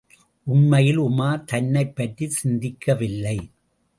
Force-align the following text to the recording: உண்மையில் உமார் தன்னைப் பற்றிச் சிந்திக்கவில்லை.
உண்மையில் 0.47 0.99
உமார் 0.99 1.43
தன்னைப் 1.43 1.95
பற்றிச் 1.95 2.39
சிந்திக்கவில்லை. 2.43 3.37